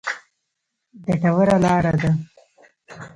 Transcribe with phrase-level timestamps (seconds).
[1.05, 2.11] ګټوره لاره ده.